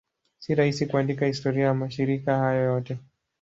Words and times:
Si 0.39 0.55
rahisi 0.55 0.87
kuandika 0.87 1.25
historia 1.25 1.65
ya 1.65 1.73
mashirika 1.73 2.37
hayo 2.37 2.61
yote. 2.63 2.97